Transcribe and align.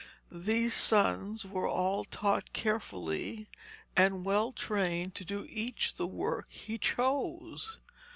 These 0.31 0.73
sons 0.73 1.45
were 1.45 1.67
all 1.67 2.03
taught 2.05 2.53
carefully 2.53 3.47
and 3.95 4.25
well 4.25 4.51
trained 4.51 5.13
to 5.13 5.23
do 5.23 5.45
each 5.47 5.93
the 5.93 6.07
work 6.07 6.47
he 6.49 6.79
chose. 6.79 7.79